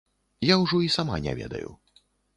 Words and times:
Я 0.49 0.55
ўжо 0.61 0.81
і 0.85 0.89
сама 0.95 1.19
не 1.27 1.37
ведаю. 1.41 1.69